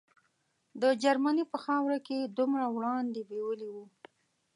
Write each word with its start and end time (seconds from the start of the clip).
د 0.81 0.83
جرمني 1.03 1.43
په 1.51 1.57
خاوره 1.65 1.97
کې 2.05 2.15
یې 2.21 2.31
دومره 2.37 2.65
وړاندې 2.75 3.19
بیولي 3.29 3.69
وو. 3.75 3.85